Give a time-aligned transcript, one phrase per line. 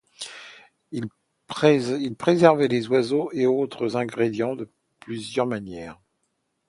[0.91, 1.11] Ils
[2.15, 4.67] préservaient les oiseaux et autres ingrédients de
[4.99, 6.01] plusieurs manières.